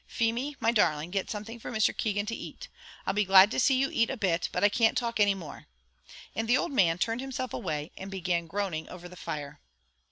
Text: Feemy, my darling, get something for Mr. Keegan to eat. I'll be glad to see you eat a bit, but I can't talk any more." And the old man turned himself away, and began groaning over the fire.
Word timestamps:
Feemy, 0.07 0.55
my 0.59 0.71
darling, 0.71 1.11
get 1.11 1.29
something 1.29 1.59
for 1.59 1.69
Mr. 1.71 1.95
Keegan 1.95 2.25
to 2.25 2.35
eat. 2.35 2.69
I'll 3.05 3.13
be 3.13 3.23
glad 3.23 3.51
to 3.51 3.59
see 3.59 3.75
you 3.75 3.91
eat 3.91 4.09
a 4.09 4.17
bit, 4.17 4.49
but 4.51 4.63
I 4.63 4.67
can't 4.69 4.97
talk 4.97 5.19
any 5.19 5.35
more." 5.35 5.67
And 6.35 6.47
the 6.49 6.57
old 6.57 6.71
man 6.71 6.97
turned 6.97 7.21
himself 7.21 7.53
away, 7.53 7.91
and 7.95 8.09
began 8.09 8.47
groaning 8.47 8.89
over 8.89 9.07
the 9.07 9.15
fire. 9.15 9.59